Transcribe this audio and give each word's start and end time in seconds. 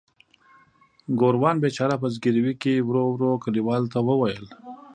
ګوروان 1.19 1.55
بیچاره 1.63 1.95
په 2.01 2.07
زګیروي 2.15 2.53
کې 2.61 2.73
ورو 2.87 3.03
ورو 3.13 3.31
کلیوالو 3.43 3.91
ته 3.93 3.99
وویل. 4.07 4.45